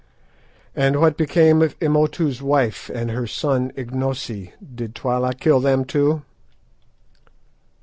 '""And 0.75 0.99
what 0.99 1.15
became 1.15 1.61
of 1.61 1.77
Imotu's 1.77 2.41
wife 2.41 2.89
and 2.91 3.11
her 3.11 3.27
son 3.27 3.71
Ignosi? 3.77 4.51
Did 4.73 4.95
Twala 4.95 5.35
kill 5.35 5.59
them 5.59 5.85
too?" 5.85 6.23